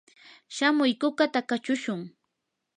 [0.55, 2.01] shamuy kukata kachushun.